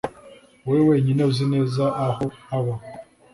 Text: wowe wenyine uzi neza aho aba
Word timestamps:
wowe 0.65 0.81
wenyine 0.89 1.21
uzi 1.29 1.45
neza 1.53 1.83
aho 2.07 2.25
aba 2.57 2.75